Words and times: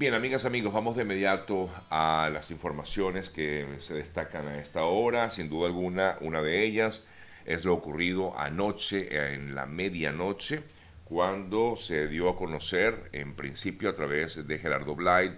Bien, 0.00 0.14
amigas, 0.14 0.46
amigos, 0.46 0.72
vamos 0.72 0.96
de 0.96 1.02
inmediato 1.02 1.68
a 1.90 2.30
las 2.32 2.50
informaciones 2.50 3.28
que 3.28 3.66
se 3.80 3.92
destacan 3.92 4.48
a 4.48 4.58
esta 4.58 4.84
hora. 4.84 5.28
Sin 5.28 5.50
duda 5.50 5.66
alguna, 5.66 6.16
una 6.22 6.40
de 6.40 6.64
ellas 6.64 7.04
es 7.44 7.66
lo 7.66 7.74
ocurrido 7.74 8.32
anoche, 8.40 9.34
en 9.34 9.54
la 9.54 9.66
medianoche, 9.66 10.62
cuando 11.04 11.76
se 11.76 12.08
dio 12.08 12.30
a 12.30 12.36
conocer, 12.36 13.10
en 13.12 13.34
principio 13.34 13.90
a 13.90 13.94
través 13.94 14.48
de 14.48 14.58
Gerardo 14.58 14.94
Blyde, 14.94 15.36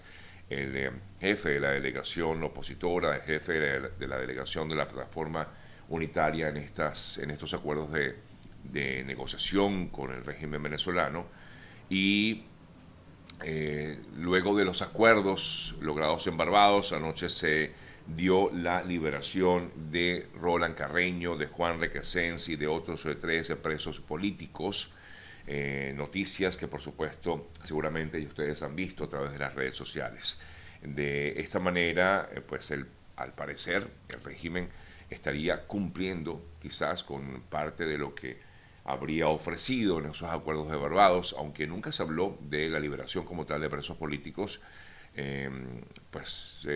el 0.49 0.77
eh, 0.77 0.93
jefe 1.21 1.49
de 1.49 1.61
la 1.61 1.71
delegación 1.71 2.41
opositora, 2.45 3.17
el 3.17 3.23
jefe 3.23 3.55
de 3.55 4.07
la, 4.07 4.19
delegación 4.19 4.69
de 4.69 4.77
la 4.77 4.87
plataforma 4.87 5.49
unitaria 5.89 6.51
en, 6.51 6.59
estas, 6.59 7.19
en 7.19 7.33
estos 7.33 7.53
acuerdos 7.53 7.91
de, 7.91 8.15
de 8.63 9.03
negociación 9.03 9.89
con 9.89 10.13
el 10.13 10.25
régimen 10.25 10.63
venezolano, 10.63 11.27
y 11.91 12.45
eh, 13.45 13.99
luego 14.17 14.57
de 14.57 14.65
los 14.65 14.83
acuerdos 14.83 15.75
logrados 15.81 16.27
en 16.27 16.37
Barbados, 16.37 16.93
anoche 16.93 17.29
se 17.29 17.73
dio 18.07 18.51
la 18.53 18.83
liberación 18.83 19.71
de 19.91 20.27
Roland 20.35 20.75
Carreño, 20.75 21.37
de 21.37 21.47
Juan 21.47 21.81
Requesens 21.81 22.49
y 22.49 22.57
de 22.57 22.67
otros 22.67 23.07
tres 23.21 23.51
presos 23.63 24.01
políticos. 24.01 24.93
Eh, 25.47 25.93
noticias 25.97 26.57
que 26.57 26.69
por 26.69 26.81
supuesto 26.81 27.51
seguramente 27.65 28.25
ustedes 28.25 28.63
han 28.63 28.77
visto 28.77 29.05
a 29.05 29.09
través 29.09 29.33
de 29.33 29.39
las 29.39 29.55
redes 29.55 29.75
sociales. 29.75 30.41
De 30.83 31.41
esta 31.41 31.59
manera, 31.59 32.29
eh, 32.33 32.41
pues 32.41 32.71
el, 32.71 32.87
al 33.17 33.35
parecer 33.35 33.89
el 34.09 34.23
régimen 34.23 34.69
estaría 35.11 35.67
cumpliendo 35.67 36.45
quizás 36.61 37.03
con 37.03 37.43
parte 37.43 37.87
de 37.87 37.99
lo 37.99 38.15
que 38.15 38.52
habría 38.85 39.29
ofrecido 39.29 39.99
en 39.99 40.07
esos 40.07 40.29
acuerdos 40.29 40.71
de 40.71 40.77
Barbados, 40.77 41.35
aunque 41.39 41.67
nunca 41.67 41.93
se 41.93 42.03
habló 42.03 42.37
de 42.41 42.69
la 42.69 42.81
liberación 42.81 43.25
como 43.25 43.47
tal 43.47 43.61
de 43.61 43.71
presos 43.71 43.97
políticos, 43.97 44.61
em, 45.15 45.83
pues 46.11 46.67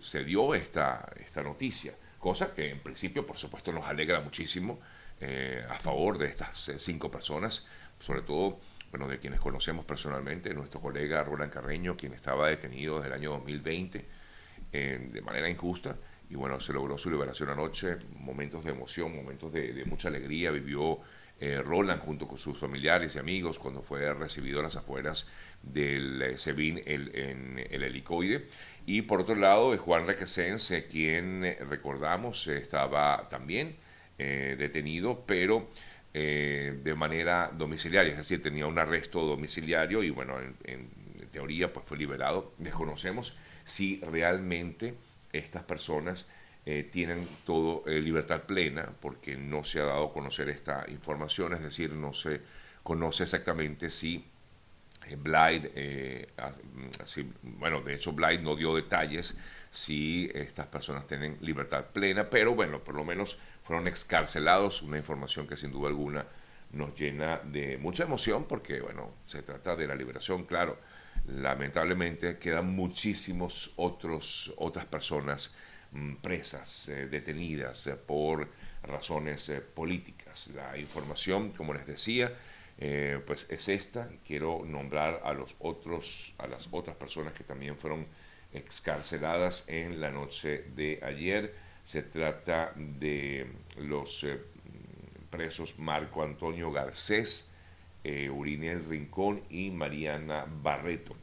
se 0.00 0.24
dio 0.24 0.54
esta, 0.54 1.12
esta 1.20 1.42
noticia, 1.42 1.94
cosa 2.18 2.54
que 2.54 2.70
en 2.70 2.80
principio, 2.80 3.26
por 3.26 3.38
supuesto, 3.38 3.72
nos 3.72 3.86
alegra 3.86 4.20
muchísimo 4.20 4.80
eh, 5.20 5.64
a 5.68 5.76
favor 5.76 6.18
de 6.18 6.26
estas 6.26 6.68
eh, 6.68 6.78
cinco 6.78 7.10
personas, 7.10 7.66
sobre 7.98 8.22
todo, 8.22 8.60
bueno, 8.90 9.08
de 9.08 9.18
quienes 9.18 9.40
conocemos 9.40 9.84
personalmente, 9.84 10.52
nuestro 10.54 10.80
colega 10.80 11.24
Roland 11.24 11.52
Carreño, 11.52 11.96
quien 11.96 12.12
estaba 12.12 12.48
detenido 12.48 12.96
desde 12.96 13.08
el 13.08 13.14
año 13.14 13.30
2020 13.30 14.24
de 14.72 15.22
manera 15.22 15.48
injusta, 15.48 15.96
y 16.28 16.34
bueno, 16.34 16.58
se 16.58 16.72
logró 16.72 16.98
su 16.98 17.08
liberación 17.08 17.48
anoche, 17.48 17.96
momentos 18.16 18.64
de 18.64 18.72
emoción, 18.72 19.14
momentos 19.14 19.52
de, 19.52 19.72
de 19.72 19.84
mucha 19.84 20.08
alegría, 20.08 20.50
vivió 20.50 21.00
eh, 21.40 21.60
Roland 21.60 22.00
junto 22.00 22.26
con 22.26 22.38
sus 22.38 22.56
familiares 22.56 23.16
y 23.16 23.18
amigos 23.18 23.58
cuando 23.58 23.82
fue 23.82 24.12
recibido 24.14 24.60
a 24.60 24.62
las 24.62 24.76
afueras 24.76 25.28
del 25.62 26.22
eh, 26.22 26.38
SEBIN 26.38 26.82
en 26.86 27.66
el 27.70 27.82
helicoide. 27.82 28.46
Y 28.86 29.02
por 29.02 29.20
otro 29.20 29.34
lado, 29.34 29.76
Juan 29.76 30.06
Requesens, 30.06 30.72
quien 30.90 31.44
eh, 31.44 31.58
recordamos 31.68 32.46
estaba 32.46 33.28
también 33.28 33.76
detenido, 34.16 35.24
pero 35.26 35.70
de 36.12 36.94
manera 36.96 37.50
domiciliaria, 37.52 38.12
es 38.12 38.18
decir, 38.18 38.40
tenía 38.40 38.64
un 38.64 38.78
arresto 38.78 39.26
domiciliario 39.26 40.04
y 40.04 40.10
bueno, 40.10 40.38
en, 40.62 40.88
teoría 41.32 41.72
pues 41.72 41.84
fue 41.84 41.98
liberado. 41.98 42.54
Desconocemos 42.58 43.36
si 43.64 44.00
realmente 44.02 44.94
estas 45.32 45.64
personas 45.64 46.28
eh, 46.66 46.88
tienen 46.90 47.28
todo 47.44 47.84
eh, 47.86 48.00
libertad 48.00 48.44
plena 48.44 48.90
porque 49.00 49.36
no 49.36 49.64
se 49.64 49.80
ha 49.80 49.84
dado 49.84 50.06
a 50.06 50.12
conocer 50.12 50.48
esta 50.48 50.86
información, 50.88 51.52
es 51.52 51.62
decir, 51.62 51.92
no 51.92 52.14
se 52.14 52.40
conoce 52.82 53.24
exactamente 53.24 53.90
si 53.90 54.24
eh, 55.06 55.16
Blyde, 55.16 56.28
mm, 56.72 57.58
bueno, 57.58 57.82
de 57.82 57.94
hecho 57.94 58.12
Blyde 58.12 58.42
no 58.42 58.56
dio 58.56 58.74
detalles 58.74 59.34
si 59.70 60.30
estas 60.34 60.66
personas 60.68 61.06
tienen 61.06 61.36
libertad 61.42 61.84
plena, 61.92 62.30
pero 62.30 62.54
bueno, 62.54 62.82
por 62.82 62.94
lo 62.94 63.04
menos 63.04 63.38
fueron 63.62 63.86
excarcelados, 63.86 64.80
una 64.80 64.96
información 64.96 65.46
que 65.46 65.56
sin 65.56 65.70
duda 65.70 65.88
alguna 65.88 66.24
nos 66.70 66.98
llena 66.98 67.40
de 67.44 67.76
mucha 67.76 68.04
emoción 68.04 68.44
porque, 68.44 68.80
bueno, 68.80 69.12
se 69.26 69.42
trata 69.42 69.76
de 69.76 69.86
la 69.86 69.94
liberación, 69.94 70.44
claro, 70.44 70.78
lamentablemente 71.26 72.38
quedan 72.38 72.74
muchísimos 72.74 73.72
otros, 73.76 74.54
otras 74.56 74.86
personas 74.86 75.54
presas, 76.20 76.88
eh, 76.88 77.06
detenidas 77.06 77.86
eh, 77.86 77.96
por 77.96 78.48
razones 78.82 79.48
eh, 79.48 79.60
políticas. 79.60 80.48
La 80.48 80.76
información, 80.76 81.50
como 81.52 81.72
les 81.74 81.86
decía, 81.86 82.32
pues 83.26 83.46
es 83.50 83.68
esta. 83.68 84.08
Quiero 84.26 84.64
nombrar 84.66 85.22
a 85.24 85.32
los 85.32 85.54
otros, 85.60 86.34
a 86.38 86.48
las 86.48 86.68
otras 86.72 86.96
personas 86.96 87.32
que 87.32 87.44
también 87.44 87.76
fueron 87.76 88.04
excarceladas 88.52 89.64
en 89.68 90.00
la 90.00 90.10
noche 90.10 90.64
de 90.74 90.98
ayer. 91.04 91.54
Se 91.84 92.02
trata 92.02 92.72
de 92.74 93.46
los 93.76 94.26
presos 95.30 95.78
Marco 95.78 96.24
Antonio 96.24 96.72
Garcés, 96.72 97.48
Urinel 98.02 98.84
Rincón 98.86 99.44
y 99.50 99.70
Mariana 99.70 100.44
Barreto. 100.48 101.14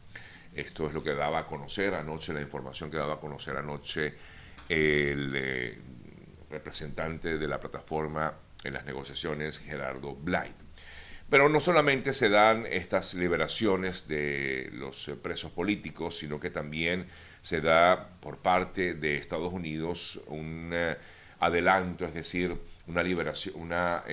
Esto 0.55 0.87
es 0.87 0.93
lo 0.93 1.03
que 1.03 1.13
daba 1.13 1.39
a 1.39 1.45
conocer 1.45 1.93
anoche, 1.93 2.33
la 2.33 2.41
información 2.41 2.89
que 2.89 2.97
daba 2.97 3.15
a 3.15 3.19
conocer 3.19 3.57
anoche 3.57 4.13
el 4.71 5.33
eh, 5.35 5.77
representante 6.49 7.37
de 7.37 7.47
la 7.47 7.59
plataforma 7.59 8.33
en 8.63 8.73
las 8.73 8.85
negociaciones, 8.85 9.59
Gerardo 9.59 10.15
Blyde. 10.15 10.55
Pero 11.29 11.49
no 11.49 11.59
solamente 11.59 12.13
se 12.13 12.29
dan 12.29 12.65
estas 12.65 13.13
liberaciones 13.13 14.07
de 14.07 14.69
los 14.71 15.09
eh, 15.09 15.15
presos 15.15 15.51
políticos, 15.51 16.17
sino 16.17 16.39
que 16.39 16.49
también 16.49 17.07
se 17.41 17.59
da 17.59 18.11
por 18.21 18.37
parte 18.37 18.93
de 18.93 19.17
Estados 19.17 19.51
Unidos 19.51 20.21
un 20.27 20.71
eh, 20.73 20.95
adelanto, 21.39 22.05
es 22.05 22.13
decir, 22.13 22.55
una 22.87 23.03
liberación, 23.03 23.55
una 23.57 24.03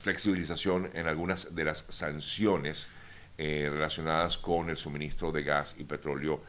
flexibilización 0.00 0.90
en 0.94 1.06
algunas 1.06 1.54
de 1.54 1.64
las 1.64 1.84
sanciones 1.88 2.90
relacionadas 3.36 4.36
con 4.36 4.68
el 4.70 4.76
suministro 4.76 5.32
de 5.32 5.42
gas 5.42 5.76
y 5.78 5.84
petróleo 5.84 6.42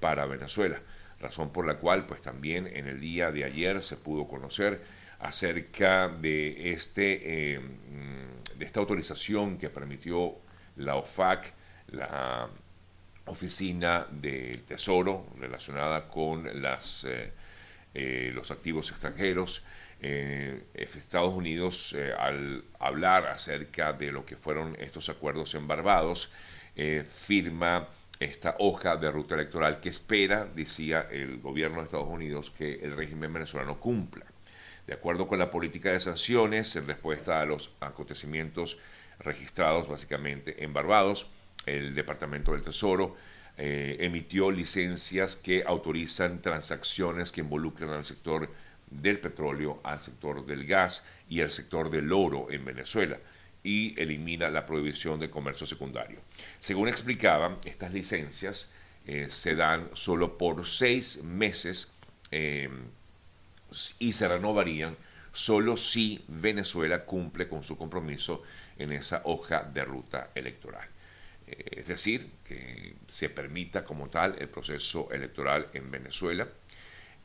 para 0.00 0.26
Venezuela 0.26 0.80
razón 1.20 1.50
por 1.50 1.66
la 1.66 1.78
cual 1.78 2.06
pues 2.06 2.22
también 2.22 2.66
en 2.66 2.86
el 2.86 3.00
día 3.00 3.30
de 3.30 3.44
ayer 3.44 3.82
se 3.82 3.96
pudo 3.96 4.26
conocer 4.26 4.82
acerca 5.18 6.08
de, 6.08 6.72
este, 6.72 7.54
eh, 7.54 7.60
de 8.56 8.64
esta 8.64 8.80
autorización 8.80 9.58
que 9.58 9.70
permitió 9.70 10.34
la 10.76 10.96
OFAC, 10.96 11.52
la 11.88 12.48
Oficina 13.24 14.06
del 14.10 14.62
Tesoro 14.62 15.26
relacionada 15.38 16.08
con 16.08 16.60
las, 16.60 17.04
eh, 17.04 17.32
eh, 17.94 18.30
los 18.34 18.50
activos 18.50 18.90
extranjeros. 18.90 19.64
Estados 19.98 21.34
Unidos, 21.34 21.96
al 22.18 22.62
hablar 22.78 23.26
acerca 23.26 23.94
de 23.94 24.12
lo 24.12 24.26
que 24.26 24.36
fueron 24.36 24.76
estos 24.78 25.08
acuerdos 25.08 25.54
en 25.54 25.66
Barbados, 25.66 26.30
firma 27.08 27.88
esta 28.20 28.56
hoja 28.58 28.96
de 28.96 29.10
ruta 29.10 29.34
electoral 29.34 29.80
que 29.80 29.88
espera, 29.88 30.46
decía 30.46 31.06
el 31.10 31.38
gobierno 31.38 31.78
de 31.78 31.84
Estados 31.84 32.08
Unidos, 32.08 32.50
que 32.50 32.74
el 32.76 32.96
régimen 32.96 33.32
venezolano 33.32 33.78
cumpla. 33.78 34.24
De 34.86 34.94
acuerdo 34.94 35.26
con 35.26 35.38
la 35.38 35.50
política 35.50 35.92
de 35.92 36.00
sanciones, 36.00 36.74
en 36.76 36.86
respuesta 36.86 37.40
a 37.40 37.44
los 37.44 37.72
acontecimientos 37.80 38.78
registrados 39.18 39.88
básicamente 39.88 40.64
en 40.64 40.72
Barbados, 40.72 41.26
el 41.66 41.94
Departamento 41.94 42.52
del 42.52 42.62
Tesoro 42.62 43.16
eh, 43.56 43.96
emitió 44.00 44.50
licencias 44.50 45.34
que 45.36 45.64
autorizan 45.66 46.40
transacciones 46.40 47.32
que 47.32 47.40
involucran 47.40 47.90
al 47.90 48.04
sector 48.04 48.48
del 48.90 49.18
petróleo, 49.18 49.80
al 49.82 50.00
sector 50.00 50.46
del 50.46 50.66
gas 50.66 51.06
y 51.28 51.40
al 51.40 51.50
sector 51.50 51.90
del 51.90 52.12
oro 52.12 52.46
en 52.50 52.64
Venezuela 52.64 53.18
y 53.66 54.00
elimina 54.00 54.48
la 54.48 54.64
prohibición 54.64 55.18
de 55.18 55.28
comercio 55.28 55.66
secundario. 55.66 56.20
Según 56.60 56.86
explicaban, 56.86 57.58
estas 57.64 57.92
licencias 57.92 58.72
eh, 59.04 59.26
se 59.28 59.56
dan 59.56 59.90
solo 59.92 60.38
por 60.38 60.64
seis 60.68 61.24
meses 61.24 61.92
eh, 62.30 62.70
y 63.98 64.12
se 64.12 64.28
renovarían 64.28 64.96
solo 65.32 65.76
si 65.76 66.24
Venezuela 66.28 67.04
cumple 67.04 67.48
con 67.48 67.64
su 67.64 67.76
compromiso 67.76 68.44
en 68.78 68.92
esa 68.92 69.22
hoja 69.24 69.64
de 69.64 69.84
ruta 69.84 70.30
electoral. 70.36 70.88
Eh, 71.48 71.80
es 71.80 71.88
decir, 71.88 72.30
que 72.46 72.94
se 73.08 73.30
permita 73.30 73.82
como 73.82 74.08
tal 74.08 74.36
el 74.38 74.48
proceso 74.48 75.10
electoral 75.10 75.70
en 75.72 75.90
Venezuela 75.90 76.46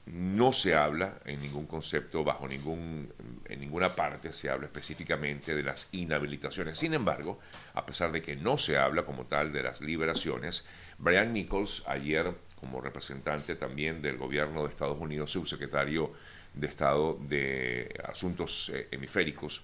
no 0.06 0.52
se 0.52 0.76
habla 0.76 1.20
en 1.26 1.40
ningún 1.42 1.68
concepto, 1.68 2.24
bajo 2.24 2.48
ningún, 2.48 3.14
en 3.46 3.60
ninguna 3.60 3.96
parte 3.96 4.34
se 4.34 4.50
habla 4.50 4.66
específicamente 4.66 5.56
de 5.56 5.64
las 5.64 5.90
inhabilitaciones. 5.92 6.80
Sin 6.80 6.94
embargo, 6.94 7.40
a 7.74 7.86
pesar 7.86 8.12
de 8.12 8.22
que 8.22 8.36
no 8.36 8.58
se 8.58 8.78
habla 8.78 9.06
como 9.06 9.26
tal 9.26 9.54
de 9.54 9.64
las 9.64 9.82
liberaciones, 9.82 10.66
Brian 10.98 11.34
Nichols, 11.34 11.84
ayer 11.88 12.34
como 12.60 12.82
representante 12.82 13.56
también 13.56 14.02
del 14.02 14.18
gobierno 14.18 14.64
de 14.64 14.70
Estados 14.70 15.00
Unidos, 15.00 15.32
subsecretario 15.32 16.12
de 16.54 16.68
Estado 16.68 17.18
de 17.22 17.94
Asuntos 18.04 18.70
eh, 18.74 18.88
Hemisféricos, 18.92 19.64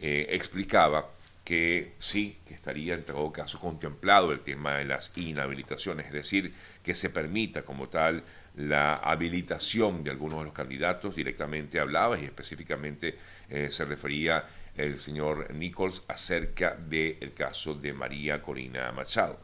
eh, 0.00 0.26
explicaba 0.30 1.10
que 1.44 1.94
sí, 1.98 2.38
que 2.46 2.54
estaría 2.54 2.94
en 2.94 3.04
todo 3.04 3.32
caso 3.32 3.58
contemplado 3.58 4.32
el 4.32 4.40
tema 4.40 4.78
de 4.78 4.84
las 4.84 5.16
inhabilitaciones, 5.16 6.06
es 6.06 6.12
decir, 6.12 6.54
que 6.84 6.94
se 6.94 7.10
permita 7.10 7.62
como 7.62 7.88
tal 7.88 8.22
la 8.56 8.96
habilitación 8.96 10.04
de 10.04 10.10
algunos 10.10 10.40
de 10.40 10.44
los 10.46 10.54
candidatos, 10.54 11.16
directamente 11.16 11.80
hablaba 11.80 12.18
y 12.18 12.24
específicamente 12.24 13.16
eh, 13.48 13.70
se 13.70 13.84
refería 13.84 14.44
el 14.76 15.00
señor 15.00 15.52
Nichols 15.54 16.02
acerca 16.08 16.74
del 16.74 17.32
caso 17.34 17.74
de 17.74 17.92
María 17.92 18.42
Corina 18.42 18.92
Machado. 18.92 19.40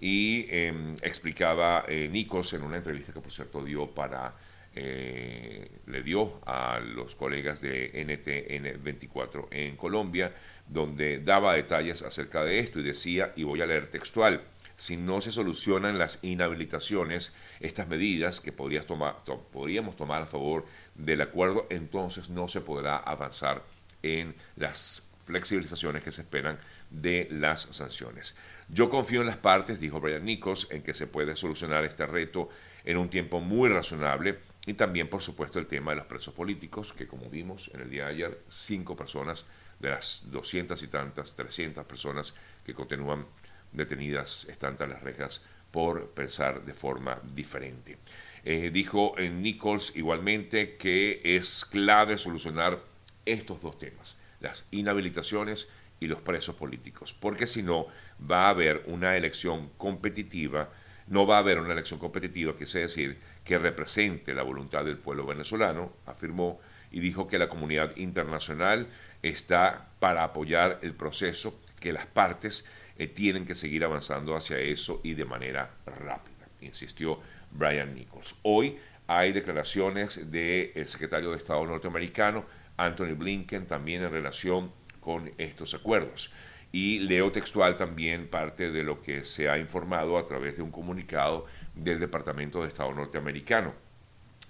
Y 0.00 0.46
em, 0.48 0.94
explicaba 1.02 1.84
eh, 1.86 2.08
Nichols 2.10 2.54
en 2.54 2.62
una 2.62 2.78
entrevista 2.78 3.12
que 3.12 3.20
por 3.20 3.32
cierto 3.32 3.62
dio 3.62 3.90
para 3.90 4.34
eh, 4.74 5.68
le 5.86 6.02
dio 6.02 6.40
a 6.46 6.78
los 6.78 7.16
colegas 7.16 7.60
de 7.60 7.90
NTN 8.04 8.82
24 8.82 9.48
en 9.50 9.76
Colombia, 9.76 10.32
donde 10.66 11.18
daba 11.18 11.54
detalles 11.54 12.02
acerca 12.02 12.44
de 12.44 12.60
esto 12.60 12.78
y 12.78 12.84
decía, 12.84 13.32
y 13.34 13.42
voy 13.42 13.60
a 13.62 13.66
leer 13.66 13.88
textual, 13.88 14.40
si 14.80 14.96
no 14.96 15.20
se 15.20 15.30
solucionan 15.30 15.98
las 15.98 16.24
inhabilitaciones, 16.24 17.34
estas 17.60 17.86
medidas 17.86 18.40
que 18.40 18.50
podríamos 18.50 19.94
tomar 19.94 20.22
a 20.22 20.26
favor 20.26 20.64
del 20.94 21.20
acuerdo, 21.20 21.66
entonces 21.68 22.30
no 22.30 22.48
se 22.48 22.62
podrá 22.62 22.96
avanzar 22.96 23.62
en 24.02 24.34
las 24.56 25.12
flexibilizaciones 25.26 26.02
que 26.02 26.12
se 26.12 26.22
esperan 26.22 26.58
de 26.88 27.28
las 27.30 27.60
sanciones. 27.72 28.34
Yo 28.70 28.88
confío 28.88 29.20
en 29.20 29.26
las 29.26 29.36
partes, 29.36 29.80
dijo 29.80 30.00
Brian 30.00 30.24
Nichols, 30.24 30.68
en 30.70 30.82
que 30.82 30.94
se 30.94 31.06
puede 31.06 31.36
solucionar 31.36 31.84
este 31.84 32.06
reto 32.06 32.48
en 32.82 32.96
un 32.96 33.10
tiempo 33.10 33.38
muy 33.38 33.68
razonable 33.68 34.38
y 34.64 34.72
también, 34.72 35.10
por 35.10 35.20
supuesto, 35.20 35.58
el 35.58 35.66
tema 35.66 35.90
de 35.90 35.98
los 35.98 36.06
presos 36.06 36.32
políticos, 36.32 36.94
que 36.94 37.06
como 37.06 37.28
vimos 37.28 37.70
en 37.74 37.82
el 37.82 37.90
día 37.90 38.06
de 38.06 38.12
ayer, 38.12 38.42
cinco 38.48 38.96
personas 38.96 39.44
de 39.78 39.90
las 39.90 40.22
doscientas 40.30 40.82
y 40.82 40.88
tantas, 40.88 41.36
trescientas 41.36 41.84
personas 41.84 42.34
que 42.64 42.72
continúan 42.72 43.26
detenidas 43.72 44.46
están 44.48 44.76
tras 44.76 44.88
las 44.88 45.02
rejas 45.02 45.44
por 45.70 46.10
pensar 46.10 46.64
de 46.64 46.74
forma 46.74 47.20
diferente. 47.34 47.98
Eh, 48.44 48.70
dijo 48.72 49.18
en 49.18 49.42
Nichols 49.42 49.94
igualmente 49.96 50.76
que 50.76 51.20
es 51.22 51.64
clave 51.64 52.18
solucionar 52.18 52.80
estos 53.26 53.60
dos 53.60 53.78
temas, 53.78 54.20
las 54.40 54.66
inhabilitaciones 54.70 55.70
y 56.00 56.06
los 56.06 56.20
presos 56.20 56.56
políticos, 56.56 57.12
porque 57.12 57.46
si 57.46 57.62
no 57.62 57.86
va 58.30 58.46
a 58.46 58.50
haber 58.50 58.82
una 58.86 59.16
elección 59.16 59.70
competitiva 59.76 60.70
no 61.10 61.26
va 61.26 61.36
a 61.36 61.38
haber 61.40 61.58
una 61.58 61.72
elección 61.72 61.98
competitiva, 61.98 62.56
que 62.56 62.66
sea 62.66 62.82
decir, 62.82 63.18
que 63.44 63.58
represente 63.58 64.32
la 64.32 64.44
voluntad 64.44 64.84
del 64.84 64.96
pueblo 64.96 65.26
venezolano, 65.26 65.92
afirmó, 66.06 66.60
y 66.92 67.00
dijo 67.00 67.26
que 67.26 67.38
la 67.38 67.48
comunidad 67.48 67.96
internacional 67.96 68.86
está 69.20 69.88
para 69.98 70.22
apoyar 70.22 70.78
el 70.82 70.94
proceso, 70.94 71.60
que 71.80 71.92
las 71.92 72.06
partes 72.06 72.68
eh, 73.00 73.06
tienen 73.06 73.46
que 73.46 73.54
seguir 73.54 73.82
avanzando 73.82 74.36
hacia 74.36 74.58
eso 74.58 75.00
y 75.02 75.14
de 75.14 75.24
manera 75.24 75.70
rápida, 75.86 76.46
insistió 76.60 77.18
Brian 77.50 77.94
Nichols. 77.94 78.34
Hoy 78.42 78.76
hay 79.06 79.32
declaraciones 79.32 80.30
del 80.30 80.86
secretario 80.86 81.30
de 81.30 81.38
Estado 81.38 81.64
norteamericano, 81.64 82.44
Anthony 82.76 83.14
Blinken, 83.16 83.66
también 83.66 84.02
en 84.02 84.10
relación 84.10 84.70
con 85.00 85.32
estos 85.38 85.72
acuerdos. 85.72 86.30
Y 86.72 86.98
leo 86.98 87.32
textual 87.32 87.78
también 87.78 88.28
parte 88.28 88.70
de 88.70 88.82
lo 88.82 89.00
que 89.00 89.24
se 89.24 89.48
ha 89.48 89.56
informado 89.56 90.18
a 90.18 90.26
través 90.26 90.58
de 90.58 90.62
un 90.62 90.70
comunicado 90.70 91.46
del 91.74 92.00
Departamento 92.00 92.60
de 92.60 92.68
Estado 92.68 92.92
norteamericano. 92.92 93.72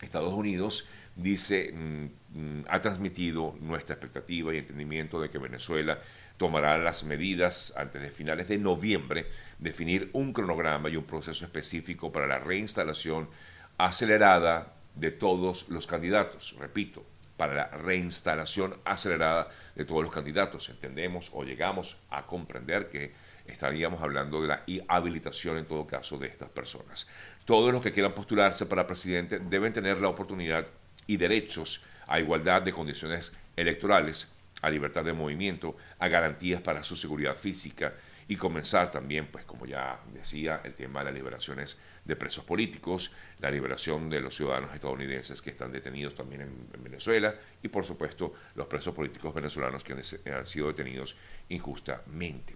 Estados 0.02 0.32
Unidos 0.34 0.90
dice, 1.14 1.72
mm, 1.72 2.04
mm, 2.34 2.64
ha 2.68 2.82
transmitido 2.82 3.54
nuestra 3.60 3.94
expectativa 3.94 4.52
y 4.52 4.58
entendimiento 4.58 5.20
de 5.20 5.30
que 5.30 5.38
Venezuela 5.38 6.00
tomará 6.40 6.78
las 6.78 7.04
medidas 7.04 7.74
antes 7.76 8.00
de 8.00 8.08
finales 8.08 8.48
de 8.48 8.56
noviembre, 8.56 9.26
definir 9.58 10.08
un 10.14 10.32
cronograma 10.32 10.88
y 10.88 10.96
un 10.96 11.04
proceso 11.04 11.44
específico 11.44 12.10
para 12.10 12.26
la 12.26 12.38
reinstalación 12.38 13.28
acelerada 13.76 14.72
de 14.94 15.10
todos 15.10 15.68
los 15.68 15.86
candidatos. 15.86 16.56
Repito, 16.58 17.04
para 17.36 17.52
la 17.52 17.66
reinstalación 17.66 18.74
acelerada 18.86 19.50
de 19.74 19.84
todos 19.84 20.02
los 20.02 20.14
candidatos. 20.14 20.70
Entendemos 20.70 21.30
o 21.34 21.44
llegamos 21.44 21.98
a 22.08 22.26
comprender 22.26 22.88
que 22.88 23.12
estaríamos 23.44 24.02
hablando 24.02 24.40
de 24.40 24.48
la 24.48 24.64
habilitación 24.88 25.58
en 25.58 25.66
todo 25.66 25.86
caso 25.86 26.16
de 26.16 26.28
estas 26.28 26.48
personas. 26.48 27.06
Todos 27.44 27.70
los 27.70 27.82
que 27.82 27.92
quieran 27.92 28.14
postularse 28.14 28.64
para 28.64 28.86
presidente 28.86 29.40
deben 29.40 29.74
tener 29.74 30.00
la 30.00 30.08
oportunidad 30.08 30.66
y 31.06 31.18
derechos 31.18 31.84
a 32.06 32.18
igualdad 32.18 32.62
de 32.62 32.72
condiciones 32.72 33.30
electorales, 33.56 34.39
a 34.62 34.70
libertad 34.70 35.04
de 35.04 35.12
movimiento, 35.12 35.76
a 35.98 36.08
garantías 36.08 36.60
para 36.60 36.82
su 36.82 36.96
seguridad 36.96 37.36
física 37.36 37.94
y 38.30 38.36
comenzar 38.36 38.92
también, 38.92 39.26
pues 39.26 39.44
como 39.44 39.66
ya 39.66 39.98
decía, 40.14 40.60
el 40.62 40.74
tema 40.74 41.00
de 41.00 41.06
las 41.06 41.14
liberaciones 41.14 41.80
de 42.04 42.14
presos 42.14 42.44
políticos, 42.44 43.10
la 43.40 43.50
liberación 43.50 44.08
de 44.08 44.20
los 44.20 44.36
ciudadanos 44.36 44.72
estadounidenses 44.72 45.42
que 45.42 45.50
están 45.50 45.72
detenidos 45.72 46.14
también 46.14 46.42
en, 46.42 46.82
Venezuela 46.82 47.34
y 47.60 47.68
por 47.68 47.84
supuesto 47.84 48.34
los 48.54 48.68
presos 48.68 48.94
políticos 48.94 49.34
venezolanos 49.34 49.82
que 49.82 49.94
han, 49.94 50.46
sido 50.46 50.68
detenidos 50.68 51.16
injustamente. 51.48 52.54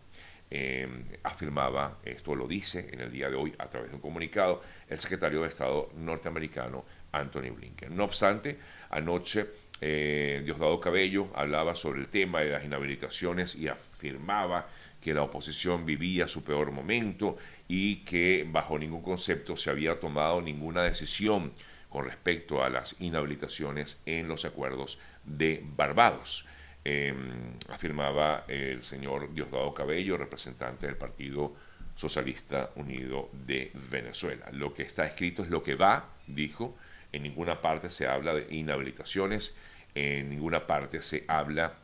Eh, 0.49 1.19
afirmaba, 1.25 1.99
esto 2.05 2.37
lo 2.37 2.47
dice 2.47 2.91
en 2.93 3.01
el 3.01 3.11
día 3.11 3.29
de 3.29 3.35
hoy 3.35 3.53
a 3.59 3.69
través 3.69 3.91
de 3.91 3.97
un 3.97 4.01
comunicado, 4.01 4.63
el 4.89 4.99
secretario 4.99 5.43
de 5.43 5.49
Estado 5.49 5.91
norteamericano 5.97 6.85
Anthony 7.11 7.51
Blinken. 7.51 7.97
No 7.97 8.05
obstante, 8.05 8.59
anoche 8.91 9.64
eh, 9.87 10.41
Diosdado 10.43 10.81
Cabello 10.81 11.29
hablaba 11.35 11.77
sobre 11.77 12.01
el 12.01 12.09
tema 12.09 12.41
de 12.41 12.49
las 12.49 12.65
inhabilitaciones 12.65 13.55
y 13.55 13.69
afirmaba 13.69 14.67
que 14.99 15.13
la 15.13 15.23
oposición 15.23 15.85
vivía 15.85 16.27
su 16.27 16.43
peor 16.43 16.71
momento 16.73 17.37
y 17.69 17.97
que 17.97 18.49
bajo 18.51 18.79
ningún 18.79 19.03
concepto 19.03 19.59
se 19.59 19.69
había 19.69 20.01
tomado 20.01 20.41
ninguna 20.41 20.83
decisión 20.85 21.53
con 21.91 22.07
respecto 22.07 22.65
a 22.65 22.71
las 22.71 22.99
inhabilitaciones 23.03 24.01
en 24.07 24.27
los 24.27 24.47
acuerdos 24.47 24.99
de 25.23 25.63
Barbados. 25.77 26.49
Em, 26.83 27.59
afirmaba 27.69 28.47
el 28.49 28.83
señor 28.83 29.35
Diosdado 29.35 29.75
Cabello, 29.75 30.17
representante 30.17 30.87
del 30.87 30.97
Partido 30.97 31.55
Socialista 31.95 32.71
Unido 32.77 33.29
de 33.33 33.71
Venezuela. 33.91 34.47
Lo 34.51 34.73
que 34.73 34.85
está 34.85 35.05
escrito 35.05 35.43
es 35.43 35.51
lo 35.51 35.63
que 35.63 35.75
va, 35.75 36.09
dijo, 36.27 36.75
en 37.13 37.23
ninguna 37.23 37.61
parte 37.61 37.91
se 37.91 38.07
habla 38.07 38.33
de 38.33 38.47
inhabilitaciones, 38.55 39.55
en 39.95 40.31
ninguna 40.31 40.67
parte 40.67 41.01
se 41.03 41.25
habla 41.29 41.75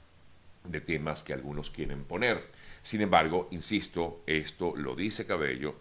de 0.65 0.81
temas 0.81 1.23
que 1.23 1.33
algunos 1.33 1.71
quieren 1.71 2.05
poner. 2.05 2.49
Sin 2.83 3.01
embargo, 3.01 3.49
insisto, 3.51 4.23
esto 4.27 4.75
lo 4.77 4.95
dice 4.95 5.27
Cabello, 5.27 5.77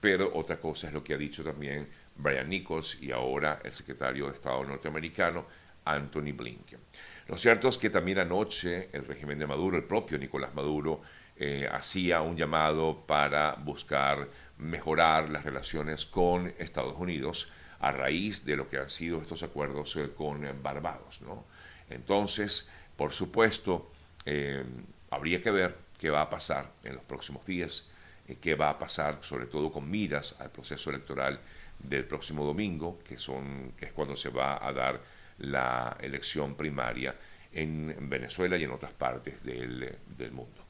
pero 0.00 0.34
otra 0.34 0.58
cosa 0.58 0.88
es 0.88 0.92
lo 0.92 1.04
que 1.04 1.14
ha 1.14 1.18
dicho 1.18 1.44
también 1.44 1.88
Brian 2.16 2.48
Nichols 2.48 3.02
y 3.02 3.12
ahora 3.12 3.60
el 3.64 3.72
secretario 3.72 4.26
de 4.26 4.34
Estado 4.34 4.64
norteamericano, 4.64 5.46
Anthony 5.84 6.32
Blinken. 6.32 6.80
Lo 7.28 7.36
cierto 7.36 7.68
es 7.68 7.78
que 7.78 7.90
también 7.90 8.18
anoche 8.18 8.88
el 8.92 9.06
régimen 9.06 9.38
de 9.38 9.46
Maduro, 9.46 9.76
el 9.76 9.84
propio 9.84 10.18
Nicolás 10.18 10.54
Maduro, 10.54 11.02
eh, 11.36 11.68
hacía 11.70 12.20
un 12.20 12.36
llamado 12.36 13.04
para 13.06 13.54
buscar 13.54 14.28
mejorar 14.58 15.28
las 15.28 15.44
relaciones 15.44 16.04
con 16.04 16.52
Estados 16.58 16.96
Unidos 16.98 17.52
a 17.80 17.92
raíz 17.92 18.44
de 18.44 18.56
lo 18.56 18.68
que 18.68 18.78
han 18.78 18.90
sido 18.90 19.20
estos 19.20 19.42
acuerdos 19.42 19.94
eh, 19.96 20.10
con 20.16 20.44
Barbados. 20.62 21.20
¿no? 21.22 21.44
Entonces, 21.90 22.70
por 22.96 23.12
supuesto, 23.12 23.90
eh, 24.24 24.64
habría 25.10 25.40
que 25.40 25.50
ver 25.50 25.76
qué 25.98 26.10
va 26.10 26.22
a 26.22 26.30
pasar 26.30 26.70
en 26.84 26.94
los 26.94 27.04
próximos 27.04 27.44
días, 27.46 27.88
eh, 28.26 28.36
qué 28.40 28.54
va 28.54 28.70
a 28.70 28.78
pasar 28.78 29.18
sobre 29.22 29.46
todo 29.46 29.72
con 29.72 29.90
miras 29.90 30.40
al 30.40 30.50
proceso 30.50 30.90
electoral 30.90 31.40
del 31.78 32.04
próximo 32.04 32.44
domingo, 32.44 32.98
que, 33.06 33.18
son, 33.18 33.72
que 33.76 33.86
es 33.86 33.92
cuando 33.92 34.16
se 34.16 34.30
va 34.30 34.66
a 34.66 34.72
dar 34.72 35.00
la 35.38 35.96
elección 36.00 36.54
primaria 36.56 37.14
en 37.52 38.08
Venezuela 38.08 38.56
y 38.56 38.64
en 38.64 38.70
otras 38.70 38.92
partes 38.92 39.44
del, 39.44 39.96
mundo. 40.32 40.64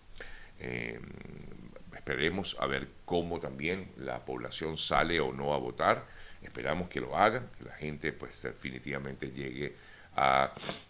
Eh, 0.61 1.01
esperemos 1.97 2.57
a 2.61 2.67
ver 2.67 2.89
cómo 3.05 3.41
también 3.41 3.91
la 3.97 4.25
población 4.25 4.77
sale 4.77 5.21
o 5.21 5.33
no 5.33 5.55
a 5.55 5.59
votar. 5.59 6.07
Esperamos 6.43 6.89
que 6.89 7.01
lo 7.01 7.17
haga, 7.17 7.51
que 7.59 7.65
la 7.65 7.75
gente 7.75 8.13
pues 8.13 8.41
definitivamente 8.43 9.31
llegue 9.31 9.75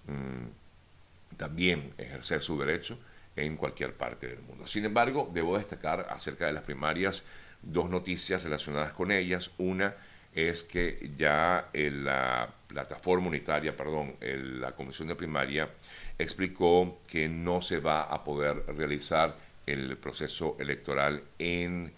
mm, 0.07 1.37
también 1.37 1.93
ejercer 1.99 2.43
su 2.43 2.59
derecho 2.59 2.99
en 3.37 3.57
cualquier 3.57 3.95
parte 3.95 4.27
del 4.27 4.41
mundo. 4.41 4.67
Sin 4.67 4.85
embargo, 4.85 5.31
debo 5.33 5.57
destacar 5.57 6.07
acerca 6.11 6.47
de 6.47 6.53
las 6.53 6.63
primarias 6.63 7.23
dos 7.63 7.89
noticias 7.89 8.43
relacionadas 8.43 8.93
con 8.93 9.13
ellas. 9.13 9.51
Una 9.59 9.95
es 10.35 10.63
que 10.63 11.11
ya 11.17 11.71
la 11.73 12.53
plataforma 12.67 13.29
unitaria, 13.29 13.77
perdón, 13.77 14.17
la 14.21 14.73
Comisión 14.73 15.09
de 15.09 15.17
Primaria 15.17 15.71
explicó 16.19 17.01
que 17.07 17.29
no 17.29 17.63
se 17.63 17.81
va 17.81 18.03
a 18.03 18.25
poder 18.25 18.65
realizar 18.77 19.37
el 19.67 19.97
proceso 19.97 20.57
electoral 20.59 21.23
en, 21.39 21.93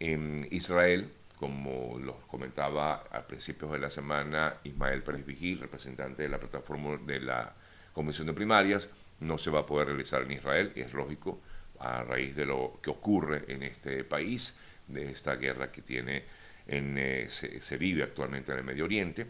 en 0.00 0.46
Israel, 0.50 1.10
como 1.38 1.98
lo 1.98 2.20
comentaba 2.26 3.04
al 3.10 3.26
principio 3.26 3.68
de 3.68 3.78
la 3.78 3.90
semana 3.90 4.56
Ismael 4.64 5.02
Pérez 5.02 5.24
Vigil, 5.24 5.60
representante 5.60 6.24
de 6.24 6.28
la 6.28 6.38
plataforma 6.38 6.96
de 6.96 7.20
la 7.20 7.54
Comisión 7.92 8.26
de 8.26 8.32
Primarias, 8.32 8.88
no 9.20 9.38
se 9.38 9.50
va 9.50 9.60
a 9.60 9.66
poder 9.66 9.88
realizar 9.88 10.22
en 10.22 10.32
Israel, 10.32 10.72
y 10.74 10.80
es 10.80 10.92
lógico, 10.94 11.40
a 11.78 12.02
raíz 12.02 12.34
de 12.34 12.44
lo 12.46 12.80
que 12.82 12.90
ocurre 12.90 13.44
en 13.48 13.62
este 13.62 14.02
país, 14.04 14.58
de 14.88 15.10
esta 15.10 15.36
guerra 15.36 15.70
que 15.70 15.82
tiene 15.82 16.24
en, 16.66 16.96
eh, 16.98 17.28
se, 17.30 17.76
vive 17.76 18.02
actualmente 18.02 18.52
en 18.52 18.58
el 18.58 18.64
Medio 18.64 18.84
Oriente. 18.84 19.26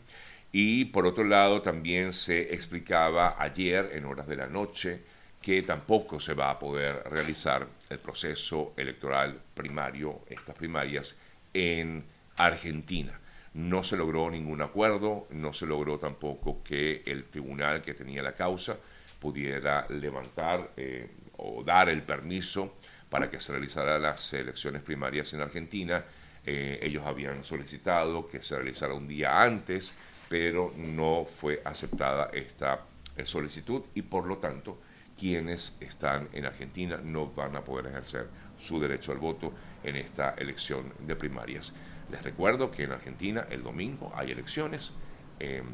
Y 0.51 0.87
por 0.87 1.07
otro 1.07 1.25
lado, 1.25 1.61
también 1.61 2.13
se 2.13 2.55
explicaba 2.55 3.37
ayer 3.39 3.91
en 3.93 4.07
horas 4.07 4.27
de 4.27 4.37
la 4.37 4.47
noche 4.47 5.01
que 5.43 5.63
tampoco 5.63 6.19
se 6.19 6.35
va 6.35 6.51
a 6.51 6.59
poder 6.59 7.03
realizar 7.11 7.67
el 7.91 7.99
proceso 7.99 8.73
electoral 8.77 9.41
primario, 9.55 10.23
estas 10.29 10.57
primarias, 10.57 11.19
en 11.55 12.05
Argentina. 12.37 13.19
No 13.55 13.83
se 13.83 13.97
logró 13.97 14.31
ningún 14.31 14.63
acuerdo, 14.63 15.27
no 15.31 15.53
se 15.53 15.67
logró 15.67 15.99
tampoco 15.99 16.63
que 16.63 17.03
el 17.07 17.25
tribunal 17.25 17.83
que 17.83 17.95
tenía 17.95 18.23
la 18.23 18.35
causa 18.35 18.77
pudiera 19.19 19.87
levantar 19.89 20.71
eh, 20.77 21.11
o 21.39 21.63
dar 21.65 21.89
el 21.89 22.03
permiso 22.03 22.77
para 23.11 23.31
que 23.31 23.41
se 23.41 23.53
realizaran 23.53 24.03
las 24.03 24.33
elecciones 24.33 24.83
primarias 24.83 25.33
en 25.35 25.41
Argentina. 25.41 26.05
Eh, 26.45 26.79
ellos 26.83 27.05
habían 27.07 27.43
solicitado 27.43 28.29
que 28.29 28.43
se 28.43 28.57
realizara 28.57 28.95
un 28.95 29.09
día 29.09 29.43
antes, 29.43 29.97
pero 30.29 30.73
no 30.77 31.25
fue 31.25 31.63
aceptada 31.65 32.31
esta 32.33 32.85
eh, 33.17 33.27
solicitud 33.27 33.83
y 33.95 34.03
por 34.03 34.27
lo 34.27 34.39
tanto 34.39 34.79
quienes 35.19 35.77
están 35.81 36.29
en 36.33 36.47
Argentina 36.47 37.01
no 37.03 37.27
van 37.27 37.57
a 37.57 37.65
poder 37.65 37.87
ejercer 37.87 38.29
su 38.59 38.81
derecho 38.81 39.13
al 39.13 39.19
voto 39.19 39.53
en 39.83 39.97
esta 39.97 40.31
elección 40.31 40.93
de 41.01 41.17
primarias. 41.17 41.75
Les 42.11 42.23
recuerdo 42.23 42.71
que 42.71 42.85
en 42.85 42.93
Argentina 42.93 43.47
el 43.51 43.63
domingo 43.63 44.13
hay 44.15 44.31
elecciones 44.31 44.93
em, 45.39 45.65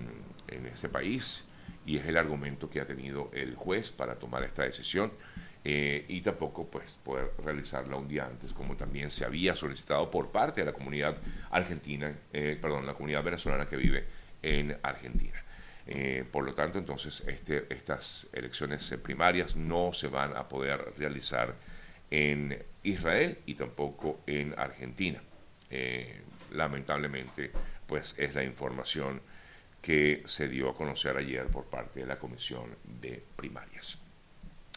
en 0.49 0.67
ese 0.67 0.89
país 0.89 1.49
y 1.87 1.97
es 1.97 2.07
el 2.07 2.17
argumento 2.17 2.69
que 2.69 2.81
ha 2.81 2.85
tenido 2.85 3.31
el 3.33 3.55
juez 3.55 3.91
para 3.91 4.17
tomar 4.17 4.43
esta 4.43 4.63
decisión 4.63 5.13
eh, 5.67 6.05
y 6.09 6.21
tampoco 6.21 6.67
pues 6.67 6.99
poder 7.03 7.33
realizarla 7.43 7.97
un 7.97 8.07
día 8.07 8.27
antes 8.27 8.53
como 8.53 8.77
también 8.77 9.11
se 9.11 9.25
había 9.25 9.57
solicitado 9.57 10.11
por 10.11 10.31
parte 10.31 10.61
de 10.61 10.67
la 10.67 10.73
comunidad 10.73 11.17
argentina, 11.51 12.15
eh, 12.33 12.59
perdón, 12.61 12.85
la 12.85 12.93
comunidad 12.95 13.23
venezolana 13.23 13.67
que 13.67 13.77
vive 13.77 14.05
en 14.43 14.77
Argentina. 14.83 15.43
Eh, 15.87 16.25
por 16.31 16.45
lo 16.45 16.55
tanto, 16.55 16.79
entonces, 16.79 17.23
este, 17.27 17.67
estas 17.75 18.29
elecciones 18.33 18.95
primarias 19.03 19.57
no 19.57 19.93
se 19.93 20.09
van 20.09 20.37
a 20.37 20.49
poder 20.49 20.95
realizar 20.99 21.55
en 22.11 22.63
Israel 22.83 23.39
y 23.47 23.55
tampoco 23.55 24.21
en 24.27 24.55
Argentina. 24.59 25.23
Eh, 25.71 26.21
lamentablemente, 26.53 27.51
pues 27.87 28.15
es 28.19 28.35
la 28.35 28.45
información 28.45 29.21
que 29.81 30.23
se 30.27 30.49
dio 30.49 30.71
a 30.71 30.75
conocer 30.75 31.17
ayer 31.17 31.47
por 31.47 31.65
parte 31.65 32.01
de 32.01 32.07
la 32.07 32.19
Comisión 32.19 32.77
de 32.85 33.23
Primarias. 33.37 34.01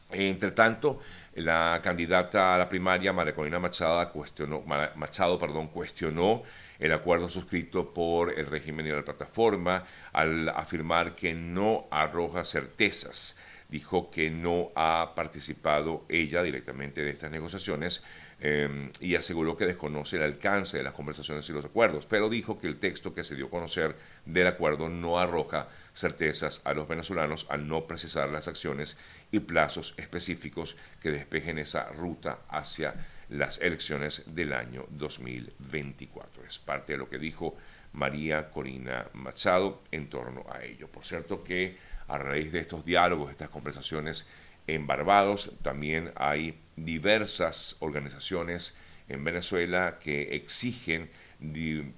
Entre 0.09 0.51
tanto, 0.51 0.99
la 1.35 1.79
candidata 1.83 2.55
a 2.55 2.57
la 2.57 2.69
primaria, 2.69 3.11
María 3.11 3.35
Corina 3.35 3.59
Machado, 3.59 4.11
cuestionó, 4.11 4.63
Machado 4.95 5.37
perdón, 5.37 5.67
cuestionó 5.67 6.43
el 6.79 6.93
acuerdo 6.93 7.29
suscrito 7.29 7.93
por 7.93 8.37
el 8.37 8.45
régimen 8.45 8.85
y 8.85 8.91
la 8.91 9.03
plataforma 9.03 9.83
al 10.13 10.49
afirmar 10.49 11.15
que 11.15 11.33
no 11.33 11.87
arroja 11.91 12.45
certezas. 12.45 13.37
Dijo 13.69 14.09
que 14.09 14.29
no 14.29 14.71
ha 14.75 15.13
participado 15.15 16.05
ella 16.09 16.41
directamente 16.43 17.03
de 17.03 17.11
estas 17.11 17.31
negociaciones 17.31 18.03
em, 18.39 18.91
y 18.99 19.15
aseguró 19.15 19.57
que 19.57 19.65
desconoce 19.65 20.17
el 20.17 20.23
alcance 20.23 20.77
de 20.77 20.83
las 20.83 20.93
conversaciones 20.93 21.49
y 21.49 21.53
los 21.53 21.65
acuerdos, 21.65 22.05
pero 22.05 22.29
dijo 22.29 22.57
que 22.59 22.67
el 22.67 22.79
texto 22.79 23.13
que 23.13 23.23
se 23.23 23.35
dio 23.35 23.47
a 23.47 23.49
conocer 23.49 23.95
del 24.25 24.47
acuerdo 24.47 24.89
no 24.89 25.19
arroja 25.19 25.67
certezas 25.93 26.61
a 26.63 26.73
los 26.73 26.87
venezolanos 26.87 27.47
al 27.49 27.67
no 27.67 27.87
precisar 27.87 28.29
las 28.29 28.47
acciones 28.47 28.97
y 29.31 29.39
plazos 29.39 29.95
específicos 29.97 30.77
que 31.01 31.11
despejen 31.11 31.57
esa 31.57 31.89
ruta 31.89 32.39
hacia 32.49 32.93
las 33.29 33.59
elecciones 33.59 34.23
del 34.33 34.53
año 34.53 34.85
2024. 34.89 36.45
Es 36.45 36.59
parte 36.59 36.93
de 36.93 36.99
lo 36.99 37.09
que 37.09 37.17
dijo 37.17 37.57
María 37.93 38.49
Corina 38.51 39.07
Machado 39.13 39.81
en 39.91 40.09
torno 40.09 40.45
a 40.49 40.63
ello. 40.63 40.87
Por 40.87 41.05
cierto 41.05 41.43
que 41.43 41.75
a 42.07 42.17
raíz 42.17 42.51
de 42.51 42.59
estos 42.59 42.85
diálogos, 42.85 43.31
estas 43.31 43.49
conversaciones 43.49 44.27
en 44.67 44.87
Barbados, 44.87 45.51
también 45.61 46.11
hay 46.15 46.59
diversas 46.75 47.77
organizaciones 47.79 48.77
en 49.09 49.23
Venezuela 49.23 49.99
que 50.01 50.35
exigen 50.35 51.09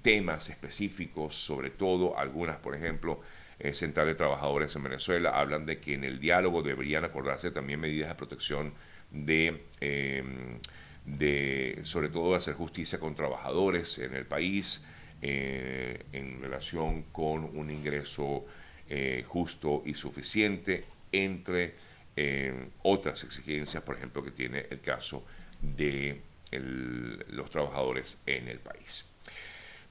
temas 0.02 0.50
específicos, 0.50 1.34
sobre 1.34 1.70
todo 1.70 2.18
algunas, 2.18 2.58
por 2.58 2.74
ejemplo, 2.74 3.20
eh, 3.58 3.74
Central 3.74 4.06
de 4.06 4.14
Trabajadores 4.14 4.74
en 4.76 4.84
Venezuela, 4.84 5.30
hablan 5.30 5.66
de 5.66 5.80
que 5.80 5.94
en 5.94 6.04
el 6.04 6.20
diálogo 6.20 6.62
deberían 6.62 7.04
acordarse 7.04 7.50
también 7.50 7.80
medidas 7.80 8.08
de 8.08 8.14
protección 8.14 8.72
de... 9.10 9.64
Em, 9.80 10.58
de 11.04 11.80
sobre 11.84 12.08
todo 12.08 12.34
hacer 12.34 12.54
justicia 12.54 13.00
con 13.00 13.14
trabajadores 13.14 13.98
en 13.98 14.14
el 14.14 14.26
país 14.26 14.84
eh, 15.22 16.04
en 16.12 16.40
relación 16.40 17.02
con 17.04 17.44
un 17.56 17.70
ingreso 17.70 18.44
eh, 18.90 19.24
justo 19.26 19.82
y 19.86 19.94
suficiente 19.94 20.84
entre 21.10 21.74
eh, 22.16 22.68
otras 22.82 23.24
exigencias, 23.24 23.82
por 23.82 23.96
ejemplo, 23.96 24.22
que 24.22 24.32
tiene 24.32 24.66
el 24.68 24.80
caso 24.80 25.24
de 25.62 26.20
los 26.50 27.48
trabajadores 27.48 28.20
en 28.26 28.48
el 28.48 28.58
país. 28.58 29.08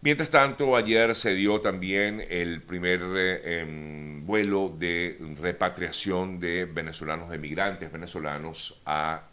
Mientras 0.01 0.29
tanto, 0.29 0.75
ayer 0.75 1.15
se 1.15 1.33
dio 1.33 1.61
también 1.61 2.23
el 2.29 2.61
primer 2.61 3.01
em, 3.45 4.25
vuelo 4.25 4.75
de 4.77 5.17
repatriación 5.39 6.39
de 6.39 6.65
venezolanos, 6.65 7.29
de 7.29 7.37
migrantes 7.37 7.91
venezolanos 7.91 8.81
a 8.85 9.23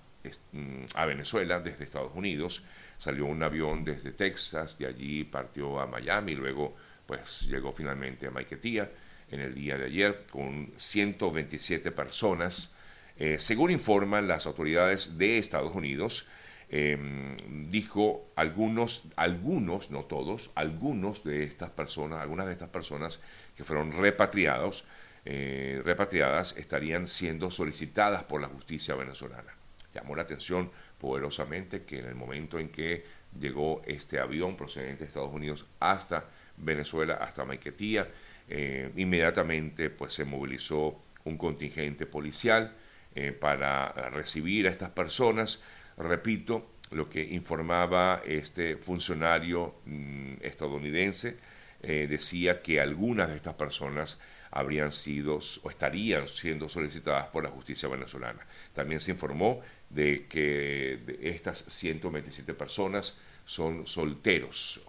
Mm, 0.52 0.84
a 0.94 1.06
Venezuela 1.06 1.60
desde 1.60 1.84
Estados 1.84 2.12
Unidos. 2.14 2.62
Salió 2.98 3.26
un 3.26 3.42
avión 3.42 3.84
desde 3.84 4.12
Texas, 4.12 4.78
de 4.78 4.86
allí 4.86 5.24
partió 5.24 5.78
a 5.80 5.86
Miami, 5.86 6.34
luego 6.34 6.74
pues 7.06 7.42
llegó 7.42 7.72
finalmente 7.72 8.26
a 8.26 8.30
Maiquetía 8.30 8.90
en 9.30 9.40
el 9.40 9.54
día 9.54 9.76
de 9.76 9.86
ayer 9.86 10.24
con 10.30 10.72
127 10.76 11.90
personas. 11.92 12.74
Eh, 13.18 13.38
según 13.38 13.70
informan 13.70 14.28
las 14.28 14.46
autoridades 14.46 15.18
de 15.18 15.38
Estados 15.38 15.74
Unidos, 15.74 16.26
em, 16.68 17.70
dijo 17.70 18.30
algunos, 18.36 19.02
algunos, 19.16 19.90
no 19.90 20.04
todos, 20.04 20.50
algunos 20.54 21.24
de 21.24 21.44
estas 21.44 21.70
personas, 21.70 22.20
algunas 22.20 22.46
de 22.46 22.52
estas 22.52 22.68
personas 22.68 23.20
que 23.56 23.64
fueron 23.64 23.92
repatriados, 23.92 24.84
eh, 25.24 25.82
repatriadas 25.84 26.56
estarían 26.56 27.08
siendo 27.08 27.50
solicitadas 27.50 28.22
por 28.24 28.40
la 28.40 28.48
justicia 28.48 28.94
venezolana. 28.94 29.54
Llamó 29.94 30.14
la 30.14 30.22
atención 30.22 30.70
poderosamente 31.00 31.84
que 31.84 31.98
en 31.98 32.06
el 32.06 32.14
momento 32.14 32.58
en 32.58 32.68
que 32.68 33.04
llegó 33.38 33.82
este 33.86 34.20
avión 34.20 34.56
procedente 34.56 35.00
de 35.00 35.08
Estados 35.08 35.32
Unidos 35.32 35.66
hasta 35.80 36.24
Venezuela, 36.56 37.14
hasta 37.14 37.44
Maiquetía, 37.44 38.08
eh, 38.48 38.92
inmediatamente 38.96 39.90
pues 39.90 40.14
se 40.14 40.24
movilizó 40.24 41.02
un 41.24 41.36
contingente 41.36 42.06
policial 42.06 42.74
eh, 43.14 43.32
para 43.32 43.88
recibir 44.10 44.68
a 44.68 44.70
estas 44.70 44.90
personas. 44.90 45.62
Repito, 45.96 46.70
lo 46.90 47.10
que 47.10 47.22
informaba 47.22 48.22
este 48.24 48.76
funcionario 48.76 49.76
mm, 49.84 50.34
estadounidense 50.42 51.38
eh, 51.82 52.06
decía 52.08 52.62
que 52.62 52.80
algunas 52.80 53.28
de 53.28 53.36
estas 53.36 53.54
personas 53.54 54.18
habrían 54.52 54.92
sido 54.92 55.40
o 55.62 55.70
estarían 55.70 56.28
siendo 56.28 56.68
solicitadas 56.68 57.26
por 57.26 57.42
la 57.42 57.50
justicia 57.50 57.88
venezolana. 57.88 58.46
También 58.72 59.00
se 59.00 59.10
informó 59.10 59.60
de 59.90 60.26
que 60.28 61.18
estas 61.20 61.58
127 61.58 62.54
personas 62.54 63.20
son 63.44 63.86
solteros, 63.86 64.80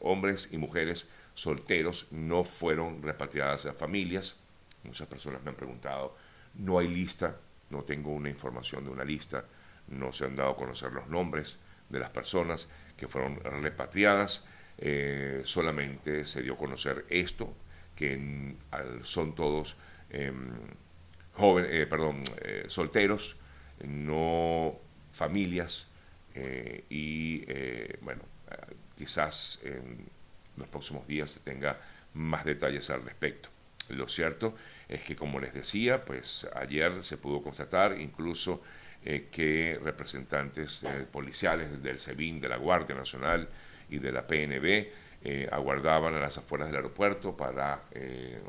hombres 0.00 0.48
y 0.52 0.58
mujeres 0.58 1.08
solteros, 1.34 2.12
no 2.12 2.44
fueron 2.44 3.02
repatriadas 3.02 3.66
a 3.66 3.74
familias. 3.74 4.40
Muchas 4.84 5.08
personas 5.08 5.42
me 5.42 5.50
han 5.50 5.56
preguntado, 5.56 6.16
no 6.54 6.78
hay 6.78 6.88
lista, 6.88 7.36
no 7.70 7.82
tengo 7.82 8.12
una 8.12 8.28
información 8.30 8.84
de 8.84 8.90
una 8.90 9.04
lista, 9.04 9.44
no 9.88 10.12
se 10.12 10.26
han 10.26 10.34
dado 10.34 10.50
a 10.50 10.56
conocer 10.56 10.92
los 10.92 11.08
nombres 11.08 11.60
de 11.88 11.98
las 11.98 12.10
personas 12.10 12.68
que 12.96 13.08
fueron 13.08 13.40
repatriadas, 13.40 14.48
eh, 14.78 15.42
solamente 15.44 16.24
se 16.24 16.42
dio 16.42 16.54
a 16.54 16.58
conocer 16.58 17.04
esto, 17.08 17.54
que 17.94 18.56
son 19.02 19.34
todos 19.34 19.76
em, 20.10 20.52
jóvenes, 21.34 21.70
eh, 21.72 21.86
perdón, 21.86 22.24
solteros, 22.66 23.36
no 23.82 24.78
familias 25.12 25.90
eh, 26.34 26.84
y 26.90 27.44
eh, 27.46 27.98
bueno, 28.00 28.22
quizás 28.96 29.62
los 30.56 30.68
próximos 30.68 31.06
días 31.06 31.30
se 31.30 31.40
tenga 31.40 31.78
más 32.14 32.44
detalles 32.44 32.90
al 32.90 33.02
respecto. 33.04 33.48
Lo 33.88 34.08
cierto 34.08 34.54
es 34.88 35.04
que, 35.04 35.14
como 35.14 35.40
les 35.40 35.52
decía, 35.52 36.04
pues 36.04 36.48
ayer 36.54 37.04
se 37.04 37.18
pudo 37.18 37.42
constatar 37.42 38.00
incluso 38.00 38.62
eh, 39.04 39.28
que 39.30 39.78
representantes 39.82 40.82
policiales 41.12 41.82
del 41.82 41.98
SEBIN, 41.98 42.40
de 42.40 42.48
la 42.48 42.56
Guardia 42.56 42.94
Nacional 42.94 43.48
y 43.90 43.98
de 43.98 44.12
la 44.12 44.26
PNB 44.26 45.04
aguardaban 45.50 46.14
a 46.14 46.20
las 46.20 46.36
afueras 46.36 46.68
del 46.68 46.76
aeropuerto 46.76 47.34
para 47.34 47.84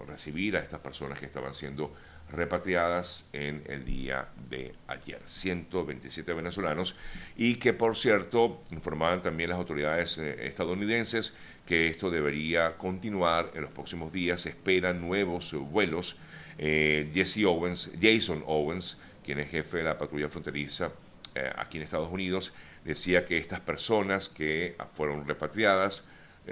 recibir 0.07 0.57
a 0.57 0.59
estas 0.59 0.81
personas 0.81 1.17
que 1.17 1.25
estaban 1.25 1.53
siendo 1.53 1.95
repatriadas 2.31 3.29
en 3.33 3.63
el 3.67 3.85
día 3.85 4.27
de 4.49 4.73
ayer. 4.87 5.21
127 5.25 6.33
venezolanos 6.33 6.95
y 7.35 7.55
que 7.55 7.73
por 7.73 7.95
cierto 7.95 8.63
informaban 8.71 9.21
también 9.21 9.49
las 9.49 9.59
autoridades 9.59 10.17
eh, 10.17 10.47
estadounidenses 10.47 11.35
que 11.65 11.87
esto 11.87 12.09
debería 12.09 12.77
continuar 12.77 13.51
en 13.53 13.61
los 13.61 13.71
próximos 13.71 14.11
días. 14.11 14.41
Se 14.41 14.49
esperan 14.49 15.01
nuevos 15.01 15.53
vuelos. 15.53 16.17
Eh, 16.57 17.09
Jesse 17.13 17.43
Owens, 17.45 17.91
Jason 18.01 18.43
Owens, 18.45 18.99
quien 19.23 19.39
es 19.39 19.49
jefe 19.49 19.77
de 19.77 19.83
la 19.83 19.97
patrulla 19.97 20.29
fronteriza 20.29 20.91
eh, 21.33 21.51
aquí 21.57 21.77
en 21.77 21.83
Estados 21.83 22.11
Unidos, 22.11 22.53
decía 22.83 23.25
que 23.25 23.37
estas 23.37 23.59
personas 23.59 24.29
que 24.29 24.75
fueron 24.93 25.27
repatriadas 25.27 26.07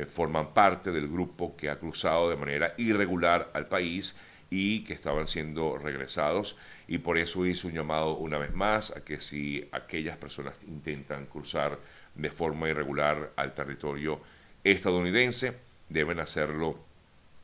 forman 0.10 0.56
parte 0.56 0.92
del 0.92 1.08
grupo 1.08 1.56
que 1.56 1.70
ha 1.70 1.78
cruzado 1.78 2.28
de 2.28 2.36
manera 2.36 2.74
irregular 2.78 3.52
al 3.54 3.68
país 3.68 4.16
y 4.56 4.84
que 4.84 4.94
estaban 4.94 5.28
siendo 5.28 5.80
regresados 5.80 6.58
y 6.88 7.00
por 7.00 7.18
eso 7.18 7.44
hizo 7.44 7.68
un 7.68 7.74
llamado 7.74 8.18
una 8.18 8.38
vez 8.38 8.54
más 8.54 8.96
a 8.96 9.04
que 9.04 9.20
si 9.20 9.68
aquellas 9.72 10.16
personas 10.18 10.56
intentan 10.68 11.26
cruzar 11.26 11.80
de 12.14 12.30
forma 12.30 12.70
irregular 12.70 13.32
al 13.36 13.56
territorio 13.56 14.22
estadounidense, 14.64 15.58
deben 15.90 16.20
hacerlo 16.20 16.78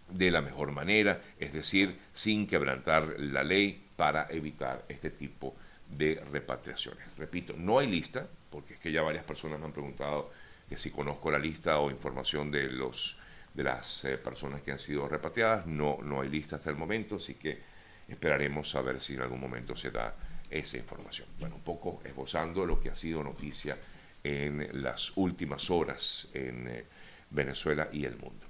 de 0.08 0.30
la 0.30 0.42
mejor 0.42 0.72
manera, 0.72 1.20
es 1.40 1.52
decir, 1.52 1.98
sin 2.14 2.46
quebrantar 2.46 3.16
la 3.18 3.44
ley 3.44 3.88
para 3.96 4.28
evitar 4.30 4.86
este 4.88 5.10
tipo 5.10 5.56
de 5.90 6.24
repatriaciones. 6.32 7.18
Repito, 7.18 7.56
no 7.58 7.80
hay 7.80 7.88
lista, 7.88 8.28
porque 8.52 8.76
es 8.76 8.80
que 8.80 8.92
ya 8.92 9.02
varias 9.02 9.24
personas 9.24 9.60
me 9.60 9.66
han 9.66 9.74
preguntado 9.74 10.32
que 10.70 10.78
si 10.78 10.92
conozco 10.92 11.32
la 11.32 11.40
lista 11.40 11.80
o 11.80 11.90
información 11.90 12.52
de 12.52 12.70
los 12.70 13.18
de 13.54 13.64
las 13.64 14.06
eh, 14.06 14.18
personas 14.18 14.62
que 14.62 14.72
han 14.72 14.80
sido 14.80 15.08
repatriadas. 15.08 15.66
No, 15.66 16.00
no 16.04 16.22
hay 16.22 16.30
lista 16.30 16.58
hasta 16.58 16.70
el 16.70 16.76
momento, 16.76 17.18
así 17.18 17.36
que 17.36 17.60
esperaremos 18.08 18.74
a 18.76 18.82
ver 18.82 19.00
si 19.00 19.14
en 19.14 19.22
algún 19.22 19.40
momento 19.40 19.76
se 19.76 19.92
da 19.92 20.16
esa 20.50 20.78
información. 20.78 21.28
Bueno, 21.40 21.56
un 21.56 21.62
poco 21.62 22.02
esbozando 22.04 22.66
lo 22.66 22.80
que 22.80 22.90
ha 22.90 22.96
sido 22.96 23.24
noticia 23.24 23.78
en 24.24 24.82
las 24.82 25.16
últimas 25.18 25.70
horas 25.70 26.30
en 26.34 26.68
eh, 26.68 26.86
Venezuela 27.30 27.90
y 27.92 28.06
el 28.06 28.18
mundo. 28.18 28.48